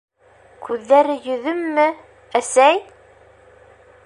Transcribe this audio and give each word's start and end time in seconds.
Күҙҙәре 0.67 1.17
йөҙөммө, 1.27 1.87
әсәй?! 2.43 2.85